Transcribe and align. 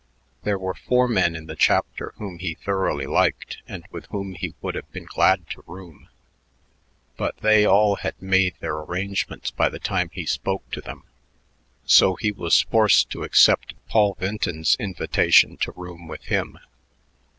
There 0.41 0.57
were 0.57 0.73
four 0.73 1.07
men 1.07 1.35
in 1.35 1.45
the 1.45 1.55
chapter 1.55 2.15
whom 2.17 2.39
he 2.39 2.55
thoroughly 2.55 3.05
liked 3.05 3.59
and 3.67 3.85
with 3.91 4.07
whom 4.07 4.33
he 4.33 4.55
would 4.59 4.73
have 4.73 4.91
been 4.91 5.05
glad 5.05 5.47
to 5.51 5.63
room, 5.67 6.09
but 7.17 7.37
they 7.41 7.67
all 7.67 7.97
had 7.97 8.19
made 8.19 8.55
their 8.59 8.77
arrangements 8.79 9.51
by 9.51 9.69
the 9.69 9.77
time 9.77 10.09
he 10.11 10.25
spoke 10.25 10.67
to 10.71 10.81
them; 10.81 11.03
so 11.85 12.15
he 12.15 12.31
was 12.31 12.61
forced 12.63 13.11
to 13.11 13.21
accept 13.23 13.75
Paul 13.89 14.15
Vinton's 14.19 14.75
invitation 14.79 15.55
to 15.57 15.71
room 15.73 16.07
with 16.07 16.23
him. 16.23 16.57